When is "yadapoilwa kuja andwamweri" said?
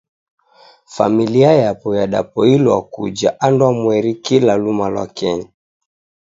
1.95-4.13